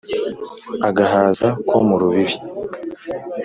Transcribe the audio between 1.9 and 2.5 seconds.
rubibi.